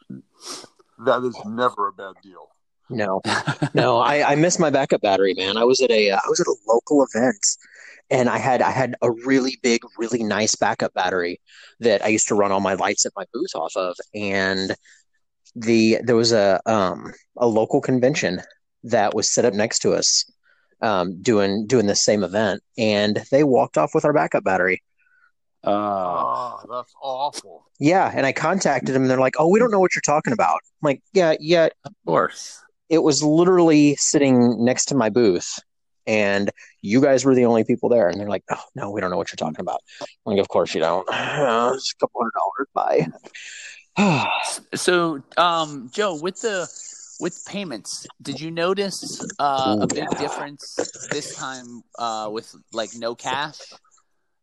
[0.10, 2.50] that is never a bad deal
[2.96, 3.22] No,
[3.74, 5.58] no, I, I missed my backup battery, man.
[5.58, 7.46] I was at a uh, I was at a local event,
[8.10, 11.40] and I had I had a really big, really nice backup battery
[11.80, 13.96] that I used to run all my lights at my booth off of.
[14.14, 14.76] And
[15.56, 18.42] the there was a um a local convention
[18.84, 20.26] that was set up next to us,
[20.82, 24.82] um doing doing the same event, and they walked off with our backup battery.
[25.66, 29.72] Oh, oh that's awful Yeah, and I contacted them, and they're like, "Oh, we don't
[29.72, 32.62] know what you're talking about." I'm like, yeah, yeah, of course.
[32.90, 35.60] It was literally sitting next to my booth
[36.06, 38.10] and you guys were the only people there.
[38.10, 39.82] And they're like oh no we don't know what you're talking about.
[40.02, 41.08] I'm like of course you don't.
[41.12, 43.08] It's a couple hundred dollars bye.
[44.74, 46.68] So, um, Joe, with the
[47.20, 50.76] with payments, did you notice uh, a big difference
[51.12, 53.60] this time uh, with like no cash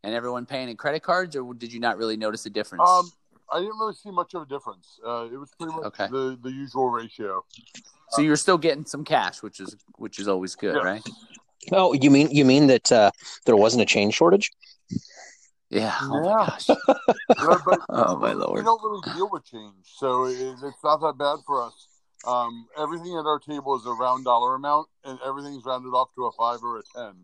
[0.03, 2.89] and everyone paying in credit cards, or did you not really notice a difference?
[2.89, 3.11] Um,
[3.53, 4.99] I didn't really see much of a difference.
[5.07, 6.07] Uh, it was pretty much Okay.
[6.09, 7.45] the, the usual ratio.
[8.11, 10.85] so you're still getting some cash, which is which is always good, Yes.
[10.85, 11.03] right?
[11.73, 13.11] Oh, you mean you mean that uh,
[13.47, 14.51] there wasn't a change shortage?
[15.71, 15.95] Yeah.
[16.03, 16.47] Oh my Yeah.
[16.47, 16.69] gosh.
[17.43, 18.65] Yeah, but Oh my we lord.
[18.65, 21.89] don't really deal with change, so it, it's not that bad for us.
[22.27, 26.27] Um, everything at our table is a round dollar amount, and everything's rounded off to
[26.27, 27.15] a five or a ten.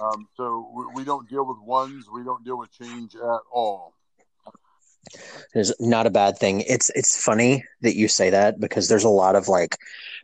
[0.00, 2.06] Um, so we, we don't deal with ones.
[2.12, 3.94] We don't deal with change at all.
[5.54, 6.60] Is not a bad thing.
[6.62, 9.76] It's it's funny that you say that because there's a lot of like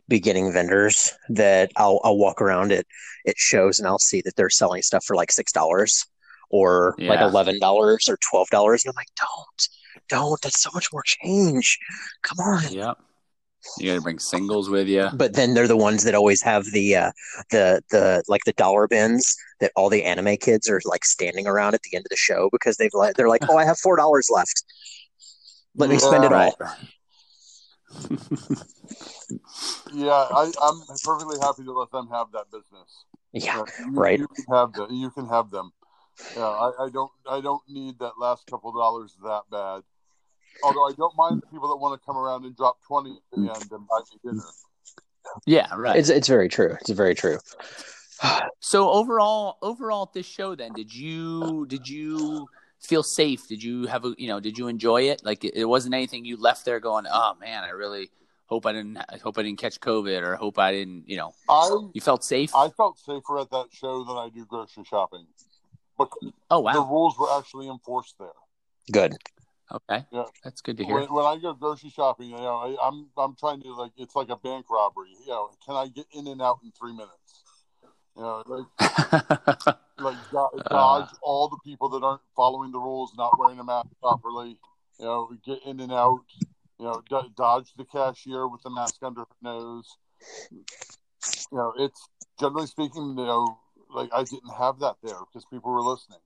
[0.07, 2.85] beginning vendors that I'll I'll walk around at
[3.27, 6.05] at shows and I'll see that they're selling stuff for like six dollars
[6.49, 9.67] or like eleven dollars or twelve dollars, and I'm like, don't,
[10.09, 10.41] don't.
[10.41, 11.79] That's so much more change.
[12.23, 12.71] Come on.
[12.71, 12.97] Yep.
[13.77, 15.09] You got to bring singles with you.
[15.13, 17.11] But then they're the ones that always have the uh,
[17.49, 21.73] the the like the dollar bins that all the anime kids are like standing around
[21.73, 23.95] at the end of the show because they've like they're like, oh, I have four
[23.95, 24.63] dollars left.
[25.75, 26.57] Let me spend it all.
[29.93, 33.05] Yeah, I, I'm perfectly happy to let them have that business.
[33.33, 34.19] Yeah, Uh, you, right.
[34.19, 34.87] You can have them.
[34.89, 35.71] You can have them.
[36.35, 37.11] Yeah, I, I don't.
[37.29, 39.81] I don't need that last couple dollars that bad.
[40.63, 43.17] Although I don't mind the people that want to come around and drop twenty at
[43.31, 44.43] the end and buy me dinner.
[45.45, 45.97] Yeah, right.
[45.97, 46.77] It's it's very true.
[46.81, 47.37] It's very true.
[48.59, 52.47] So overall, overall at this show, then did you did you
[52.79, 53.47] feel safe?
[53.47, 55.23] Did you have a you know did you enjoy it?
[55.23, 58.11] Like it, it wasn't anything you left there going, oh man, I really
[58.45, 61.33] hope I didn't I hope I didn't catch COVID or hope I didn't you know
[61.49, 62.55] I you felt safe.
[62.55, 65.25] I felt safer at that show than I do grocery shopping
[65.97, 68.29] because oh the rules were actually enforced there.
[68.91, 69.15] Good.
[69.75, 70.25] Okay, Yeah.
[70.43, 70.95] that's good to hear.
[70.95, 74.15] When, when I go grocery shopping, you know, I, I'm I'm trying to like it's
[74.15, 75.09] like a bank robbery.
[75.25, 77.43] You know, can I get in and out in three minutes?
[78.15, 78.65] You know, like
[79.99, 80.69] like do- uh.
[80.69, 84.57] dodge all the people that aren't following the rules, not wearing a mask properly.
[84.99, 86.21] You know, get in and out.
[86.79, 89.97] You know, do- dodge the cashier with the mask under her nose.
[90.51, 92.07] You know, it's
[92.39, 93.59] generally speaking, you know,
[93.93, 96.19] like I didn't have that there because people were listening.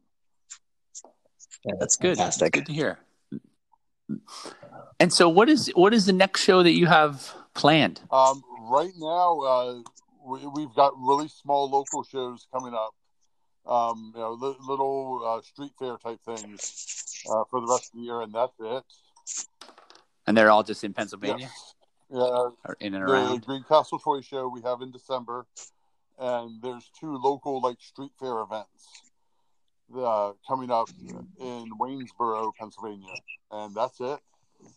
[1.66, 2.18] Yeah, That's good.
[2.18, 2.54] That's Fantastic.
[2.54, 3.00] good to hear.
[5.00, 8.02] And so, what is what is the next show that you have planned?
[8.12, 9.82] Um, right now, uh,
[10.26, 12.94] we, we've got really small local shows coming up.
[13.66, 18.00] Um, you know, li- little uh, street fair type things uh, for the rest of
[18.00, 18.84] the year, and that's it.
[20.28, 21.74] And they're all just in Pennsylvania Yes.
[22.12, 23.46] Yeah, or in and the around.
[23.46, 25.48] Greencastle Toy Show we have in December,
[26.20, 29.05] and there's two local like street fair events
[29.96, 30.90] uh, coming up
[31.40, 33.18] in Waynesboro, Pennsylvania,
[33.52, 34.20] and that's it.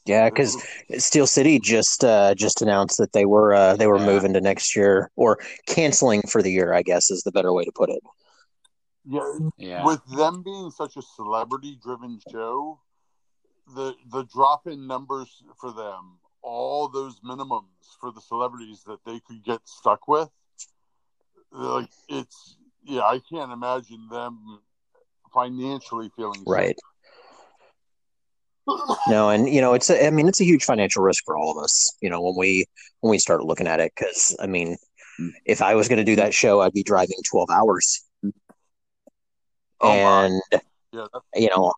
[0.06, 0.56] Yeah, because
[0.98, 4.06] Steel City just uh, just announced that they were uh, they were Yeah.
[4.06, 6.72] moving to next year or canceling for the year.
[6.72, 8.02] I guess is the better way to put it.
[9.04, 12.80] yeah, Yeah, with them being such a celebrity driven show
[13.74, 19.20] the the drop in numbers for them all those minimums for the celebrities that they
[19.20, 20.30] could get stuck with
[21.52, 24.60] like it's yeah i can't imagine them
[25.32, 26.76] financially feeling Right.
[29.08, 31.56] No, and you know it's a, I mean it's a huge financial risk for all
[31.56, 31.96] of us.
[32.02, 32.66] You know when we
[33.00, 34.76] when we start looking at it because I mean
[35.20, 35.30] Mm.
[35.46, 38.04] if I was going to do that show I'd be driving twelve hours,
[39.80, 40.40] Oh, and
[40.92, 41.72] yeah you know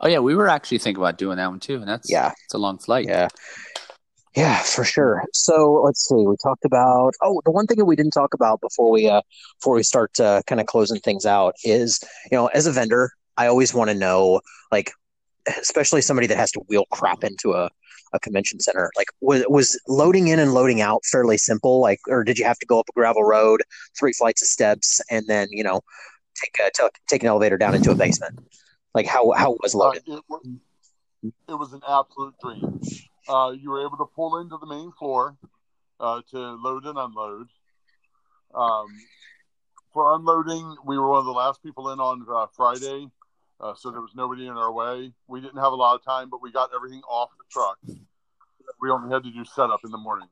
[0.00, 2.54] Oh yeah, we were actually thinking about doing that one too, and that's yeah it's
[2.54, 3.06] a long flight.
[3.08, 3.28] Yeah.
[4.36, 5.22] Yeah, for sure.
[5.32, 6.26] So let's see.
[6.26, 9.22] We talked about oh, the one thing that we didn't talk about before we uh
[9.60, 13.10] before we start uh, kind of closing things out is you know as a vendor
[13.36, 14.40] I always want to know
[14.72, 14.90] like
[15.60, 17.70] especially somebody that has to wheel crap into a,
[18.12, 22.24] a convention center like was was loading in and loading out fairly simple like or
[22.24, 23.62] did you have to go up a gravel road
[23.98, 25.80] three flights of steps and then you know
[26.42, 28.38] take a t- take an elevator down into a basement
[28.94, 30.40] like how how was uh, loaded it, wa-
[31.48, 32.80] it was an absolute dream
[33.28, 35.36] uh, you were able to pull into the main floor
[36.00, 37.48] uh, to load and unload
[38.54, 38.86] um,
[39.92, 43.08] for unloading we were one of the last people in on uh, friday
[43.60, 45.12] uh, so there was nobody in our way.
[45.28, 47.78] We didn't have a lot of time, but we got everything off the truck.
[48.80, 50.28] We only had to do setup in the morning.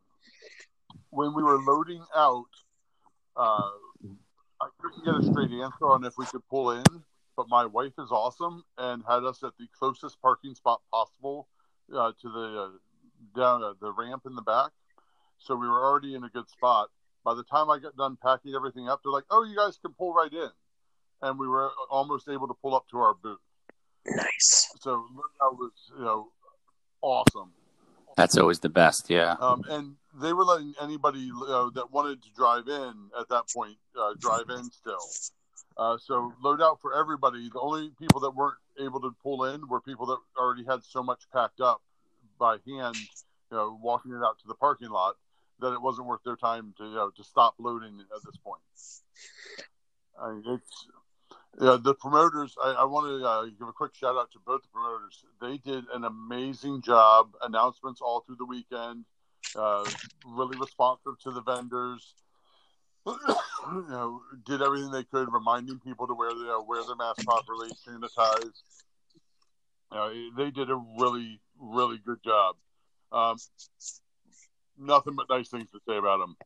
[1.10, 2.50] When we were loading out,
[3.36, 3.70] uh,
[4.60, 6.84] I couldn't get a straight answer on if we could pull in,
[7.36, 11.48] but my wife is awesome and had us at the closest parking spot possible
[11.94, 14.70] uh, to the uh, down uh, the ramp in the back.
[15.38, 16.88] So we were already in a good spot.
[17.24, 19.92] By the time I got done packing everything up, they're like, "Oh, you guys can
[19.92, 20.50] pull right in."
[21.22, 23.38] and we were almost able to pull up to our booth.
[24.06, 25.06] nice So
[25.40, 26.28] that was you know
[27.00, 27.52] awesome,
[28.16, 29.08] That's always the best.
[29.10, 29.36] Yeah.
[29.40, 33.76] Um, and they were letting anybody uh, that wanted to drive in at that point
[33.98, 35.00] uh, drive in still.
[35.76, 37.48] Uh, so load out for everybody.
[37.52, 41.02] The only people that weren't able to pull in were people that already had so
[41.02, 41.82] much packed up
[42.38, 45.16] by hand, you know, walking it out to the parking lot
[45.60, 48.60] that it wasn't worth their time to you know to stop loading at this point.
[50.20, 50.86] I mean, it's
[51.60, 52.54] yeah, the promoters.
[52.62, 55.24] I, I want to uh, give a quick shout out to both the promoters.
[55.40, 57.32] They did an amazing job.
[57.42, 59.04] Announcements all through the weekend.
[59.54, 59.84] Uh,
[60.26, 62.14] really responsive to the vendors.
[63.06, 67.70] You know, did everything they could, reminding people to wear their wear their mask properly,
[67.86, 68.62] sanitize.
[69.90, 72.56] You know, they did a really, really good job.
[73.12, 73.36] Um,
[74.78, 76.36] nothing but nice things to say about them.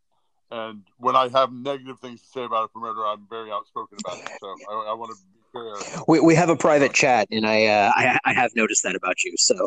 [0.51, 4.19] And when I have negative things to say about a promoter, I'm very outspoken about
[4.19, 4.31] it.
[4.40, 6.05] So I, I want to be fair.
[6.07, 9.25] We we have a private chat, and I uh, I, I have noticed that about
[9.25, 9.35] you.
[9.37, 9.66] So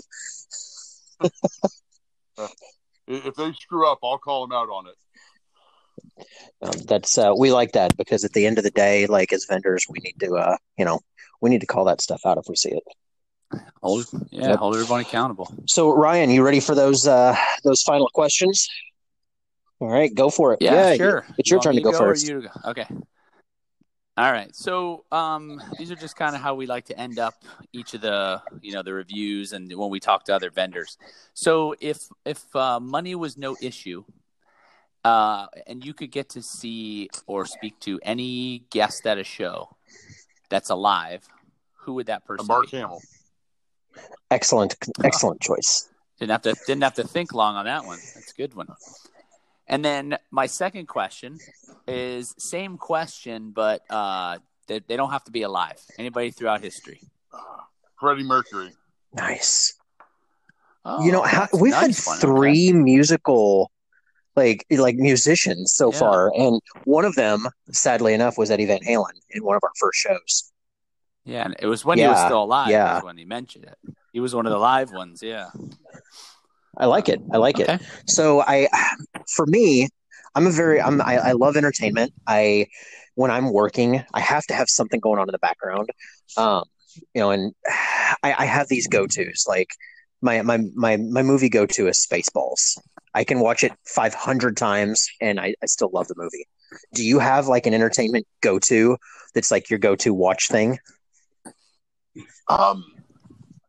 [3.08, 4.96] if they screw up, I'll call them out on it.
[6.62, 9.46] Um, that's uh, we like that because at the end of the day, like as
[9.50, 11.00] vendors, we need to uh, you know
[11.42, 12.84] we need to call that stuff out if we see it.
[13.82, 14.60] Hold, yeah, Yep.
[14.60, 15.54] hold everyone accountable.
[15.68, 18.68] So Ryan, you ready for those uh, those final questions?
[19.80, 20.62] All right, go for it.
[20.62, 21.26] Yeah, sure.
[21.38, 22.28] it's your You turn to go or first.
[22.28, 22.70] you to go?
[22.72, 22.86] Okay.
[24.18, 24.54] All right.
[24.54, 27.36] So um, these are just kind of how we like to end up
[27.72, 30.98] each of the you know the reviews and when we talk to other vendors.
[31.34, 34.04] So if if uh, money was no issue,
[35.10, 39.76] uh, and you could get to see or speak to any guest at a show
[40.50, 41.28] that's alive,
[41.82, 42.78] who would that person Mark be?
[42.78, 43.02] Hamill.
[44.30, 45.90] Excellent, excellent choice.
[46.20, 47.98] Didn't have to didn't have to think long on that one.
[48.14, 48.68] That's a good one.
[49.68, 51.40] And then my second question
[51.88, 55.80] is same question, but uh, they, they don't have to be alive.
[55.98, 57.02] Anybody throughout history.
[57.34, 57.40] Uh,
[58.00, 58.72] Freddie Mercury.
[59.14, 59.76] Nice.
[60.86, 63.72] Oh, you know, how, we've nice had three musical,
[64.44, 66.00] like like musicians so Yeah.
[66.00, 69.72] far, and one of them, sadly enough, was Eddie Van Halen in one of our
[69.80, 70.52] first shows.
[71.26, 72.70] Yeah, and it was when he was still alive.
[72.72, 73.02] yeah.
[73.02, 73.78] when he mentioned it.
[74.14, 75.22] He was one of the live ones.
[75.22, 75.50] Yeah.
[76.78, 77.20] I like it.
[77.34, 77.70] I like it.
[78.08, 78.68] So I,
[79.36, 79.88] for me,
[80.36, 82.14] I'm a very I'm I, I love entertainment.
[82.26, 82.68] I
[83.16, 85.90] when I'm working, I have to have something going on in the background.
[86.38, 86.64] Um,
[87.14, 87.54] you know, and
[88.24, 89.46] I, I have these go tos.
[89.48, 89.70] Like
[90.22, 92.78] my my my my movie go to is Spaceballs.
[93.14, 96.48] I can watch it 500 times and I, I still love the movie.
[96.94, 98.98] Do you have like an entertainment go to
[99.34, 100.78] that's like your go to watch thing?
[102.48, 102.84] Um,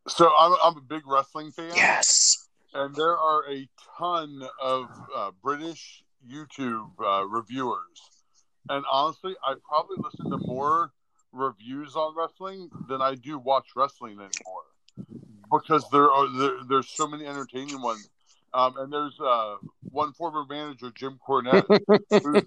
[0.09, 1.73] so I'm, I'm a big wrestling fan.
[1.75, 2.49] Yes.
[2.75, 8.01] and there are a ton of uh, British YouTube uh, reviewers.
[8.69, 10.93] And honestly, I probably listen to more
[11.33, 14.65] reviews on wrestling than I do watch wrestling anymore
[15.51, 18.09] because there are there, there's so many entertaining ones.
[18.53, 19.57] Um, and there's uh,
[19.91, 21.65] one former manager, Jim Cornette,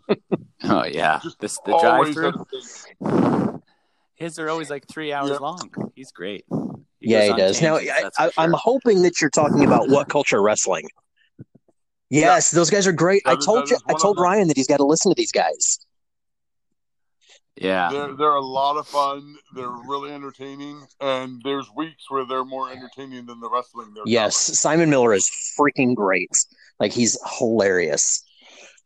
[0.64, 1.20] Oh yeah.
[1.40, 3.62] This the drive through.
[4.16, 5.42] His are always like three hours Yep.
[5.42, 5.92] long.
[5.96, 6.46] He's great.
[7.00, 7.62] yeah, he on does.
[7.62, 8.60] Now, I, that's for I, I'm sure.
[8.62, 10.88] hoping that you're talking about WhatCulture Wrestling.
[12.10, 13.24] Yes, those guys are great.
[13.26, 14.20] I told that you, I told.
[14.20, 15.80] Ryan that he's got to listen to these guys.
[17.64, 17.90] Yeah.
[17.92, 19.36] They're, they're a lot of fun.
[19.56, 20.86] They're really entertaining.
[21.00, 23.94] And there's weeks where they're more entertaining than the wrestling.
[23.94, 26.32] They're Yes, Simon Miller is freaking great.
[26.80, 28.24] Like he's hilarious.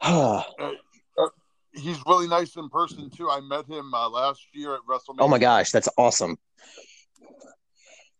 [0.01, 0.77] oh covering.
[1.17, 1.29] Uh,
[1.73, 3.29] he's really nice in person too.
[3.29, 5.17] I met him uh, last year at WrestleMania.
[5.19, 6.37] Oh my gosh, that's awesome.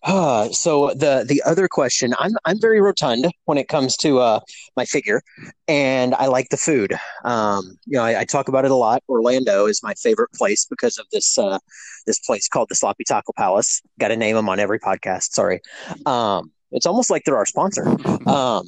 [0.04, 4.40] Ah, so the the other question, I'm I'm very rotund when it comes to uh
[4.76, 5.22] my figure,
[5.68, 6.94] and I like the food.
[7.26, 9.04] Um, you know, I, I talk about it a lot.
[9.10, 11.60] Orlando is my favorite place because of this uh
[12.06, 13.82] this place called the Sloppy Taco Palace.
[14.00, 15.34] Got to name them on every podcast.
[15.34, 15.62] Sorry.
[16.06, 17.88] Um, it's almost like they're our sponsor.
[18.30, 18.68] Um,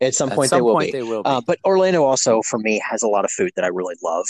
[0.00, 1.28] at some At point some they will point they will be.
[1.28, 4.26] Uh, but Orlando also, for me, has a lot of food that I really love.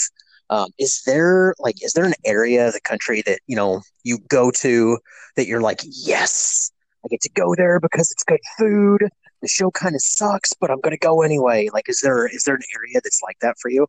[0.49, 4.19] Um, is there like, is there an area of the country that you know you
[4.29, 4.97] go to
[5.35, 6.71] that you're like, yes,
[7.03, 9.09] I get to go there because it's good food.
[9.41, 11.69] The show kind of sucks, but I'm gonna go anyway.
[11.73, 13.87] Like, is there is there an area that's like that for you?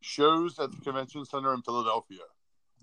[0.00, 2.20] Shows at the convention center in Philadelphia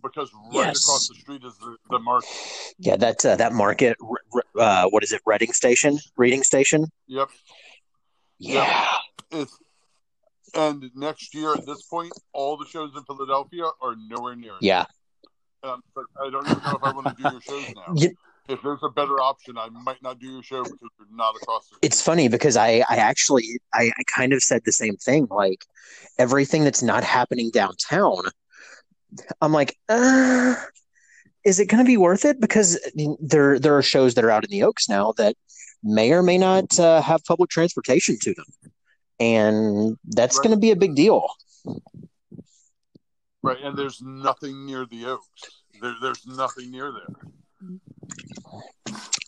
[0.04, 0.84] because right Yes.
[0.84, 2.30] across the street is the, the market.
[2.78, 3.96] Yeah, that uh, that market.
[4.60, 5.22] Uh, what is it?
[5.26, 6.88] Reading Station, Reading Station.
[7.08, 7.30] Yep.
[8.40, 8.90] Yeah,
[9.32, 9.58] It's
[10.54, 14.62] and next year at this point, all the shows in Philadelphia are nowhere near it.
[14.62, 14.86] yeah.
[15.64, 15.82] Um,
[16.22, 17.94] I don't even know if I want to do your shows now.
[17.96, 18.16] You-
[18.50, 21.64] If there's a better option, I might not do your show because you're not across
[21.70, 21.80] the street.
[21.84, 25.28] it's funny because I, I actually I, I kind of said the same thing.
[25.30, 25.64] Like
[26.20, 28.24] everything that's not happening downtown,
[29.42, 30.56] I'm like, uh,
[31.46, 32.42] is it going to be worth it?
[32.42, 32.78] Because
[33.22, 35.36] there there are shows that are out in the Oaks now that
[35.82, 38.46] may or may not uh, have public transportation to them,
[39.24, 40.44] and that's Right.
[40.44, 41.28] going to be a big deal.
[43.42, 45.64] Right, and there's nothing near the Oaks.
[45.82, 47.72] There, there's nothing near there.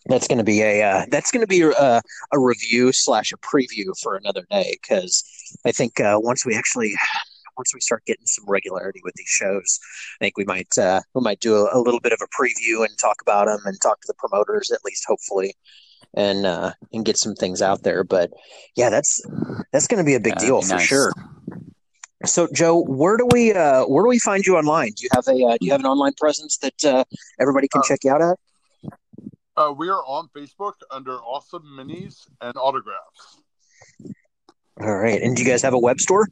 [0.07, 3.37] That's going to be a uh, that's going to be a, a review slash a
[3.37, 5.23] preview for another day because
[5.65, 6.93] I think uh, once we actually
[7.57, 9.79] once we start getting some regularity with these shows,
[10.21, 12.85] I think we might uh, we might do a, a little bit of a preview
[12.85, 15.55] and talk about them and talk to the promoters at least hopefully
[16.15, 18.03] and uh, and get some things out there.
[18.03, 18.31] But
[18.75, 19.21] yeah, that's
[19.71, 20.87] that's going to be a big Yeah, deal that'd be for nice.
[20.87, 21.13] sure.
[22.25, 24.91] So Joe, where do we uh, where do we find you online?
[24.95, 27.03] Do you have a uh, do you have an online presence that uh,
[27.39, 28.39] everybody can Uh, check you out at?
[29.57, 33.37] Uh, we are on Facebook under Awesome Minis and Autographs.
[34.81, 36.27] All right, and do you guys have a web store?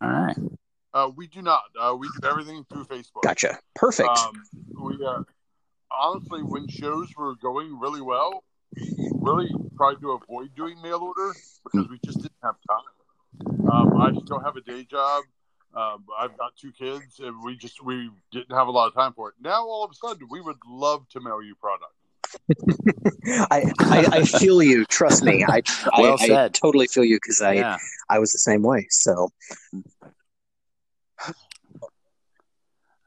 [0.00, 0.36] All right.
[0.94, 1.62] Uh, we do not.
[1.80, 3.22] Uh, we do everything through Facebook.
[3.22, 3.58] Gotcha.
[3.74, 4.10] Perfect.
[4.10, 4.34] Um,
[4.80, 5.22] we uh,
[5.90, 8.44] honestly, when shows were going really well,
[8.76, 13.70] we really tried to avoid doing mail order because we just didn't have time.
[13.70, 15.24] Um, I still have a day job.
[15.74, 19.14] Um, I've got two kids, and we just we didn't have a lot of time
[19.14, 19.34] for it.
[19.40, 21.92] Now, all of a sudden, we would love to mail you product.
[23.50, 24.84] I, I I feel you.
[24.86, 25.44] Trust me.
[25.46, 25.62] I
[25.98, 27.76] Well I, I totally feel you because I yeah.
[28.08, 28.86] I was the same way.
[28.90, 29.30] So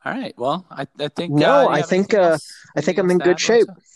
[0.05, 0.35] All right.
[0.37, 1.33] Well, I, I think.
[1.33, 2.37] No, uh, I think, uh,
[2.77, 3.65] I think I'm in good shape.
[3.67, 3.94] Melissa?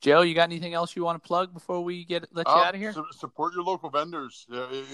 [0.00, 2.60] Joe, you got anything else you want to plug before we get let you Um,
[2.60, 2.92] out of here?
[2.92, 4.46] su- support your local vendors.
[4.52, 4.92] Uh, if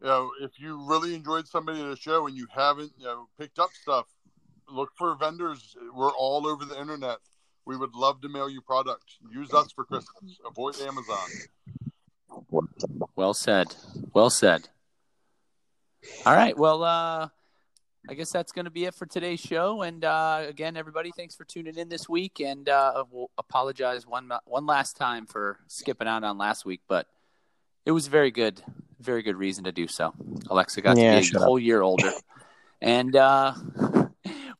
[0.00, 3.28] you know, if you really enjoyed somebody at a show and you haven't you know,
[3.38, 4.06] picked up stuff,
[4.68, 5.76] look for vendors.
[5.94, 7.18] We're all over the internet.
[7.66, 9.04] We would love to mail you product.
[9.30, 10.38] Use us for Christmas.
[10.46, 11.28] Avoid Amazon.
[13.16, 13.74] Well said.
[14.14, 14.68] Well said.
[16.24, 16.56] All right.
[16.56, 17.28] Well, uh,
[18.08, 19.82] I guess that's going to be it for today's show.
[19.82, 22.40] And uh, again, everybody, thanks for tuning in this week.
[22.40, 27.06] And uh, we'll apologize one one last time for skipping out on last week, but
[27.84, 28.62] it was very good,
[28.98, 30.14] very good reason to do so.
[30.48, 32.12] Alexa got Yeah, to be a whole year older,
[32.80, 33.54] and uh,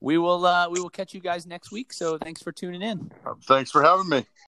[0.00, 1.92] we will uh, we will catch you guys next week.
[1.92, 3.10] So thanks for tuning in.
[3.46, 4.26] Thanks for having me.